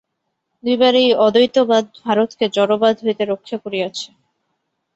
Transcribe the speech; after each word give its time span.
দুইবার 0.63 0.93
এই 0.95 1.09
অদ্বৈতবাদ 1.17 1.85
ভারতকে 2.05 2.45
জড়বাদ 2.55 2.95
হইতে 3.03 3.23
রক্ষা 3.25 3.57
করিয়াছে। 3.63 4.07